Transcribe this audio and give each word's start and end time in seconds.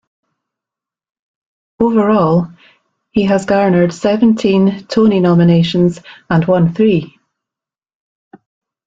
Overall, 1.79 2.47
he 3.11 3.25
has 3.25 3.45
garnered 3.45 3.93
seventeen 3.93 4.83
Tony 4.87 5.19
nominations 5.19 5.99
and 6.27 6.43
won 6.45 6.73
three. 6.73 7.19